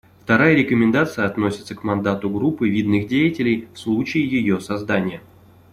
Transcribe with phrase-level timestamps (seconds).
[0.23, 5.21] Вторая рекомендация относится к мандату группы видных деятелей в случае ее создания.